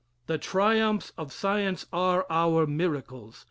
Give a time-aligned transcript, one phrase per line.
[0.25, 3.39] The triumphs of science are our miracles.